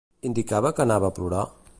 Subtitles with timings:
[0.29, 1.47] Indicava que anava a plorar?